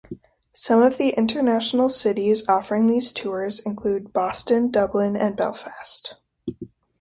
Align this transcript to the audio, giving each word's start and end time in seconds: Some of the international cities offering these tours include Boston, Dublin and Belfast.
Some 0.55 0.81
of 0.81 0.97
the 0.97 1.09
international 1.09 1.87
cities 1.87 2.49
offering 2.49 2.87
these 2.87 3.13
tours 3.13 3.59
include 3.59 4.11
Boston, 4.11 4.71
Dublin 4.71 5.15
and 5.15 5.37
Belfast. 5.37 6.15